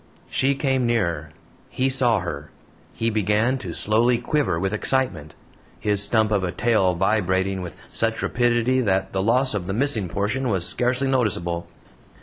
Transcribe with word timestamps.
She 0.31 0.55
came 0.55 0.87
nearer; 0.87 1.29
he 1.69 1.87
saw 1.87 2.21
her; 2.21 2.49
he 2.91 3.11
began 3.11 3.59
to 3.59 3.71
slowly 3.71 4.17
quiver 4.17 4.59
with 4.59 4.73
excitement 4.73 5.35
his 5.79 6.01
stump 6.01 6.31
of 6.31 6.43
a 6.43 6.51
tail 6.51 6.95
vibrating 6.95 7.61
with 7.61 7.75
such 7.93 8.23
rapidity 8.23 8.79
that 8.79 9.13
the 9.13 9.21
loss 9.21 9.53
of 9.53 9.67
the 9.67 9.75
missing 9.75 10.09
portion 10.09 10.49
was 10.49 10.65
scarcely 10.67 11.07
noticeable. 11.07 11.67